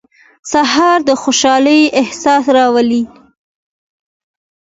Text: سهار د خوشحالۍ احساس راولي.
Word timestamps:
سهار 0.51 0.97
د 1.07 1.09
خوشحالۍ 1.21 1.81
احساس 2.01 2.45
راولي. 2.55 3.03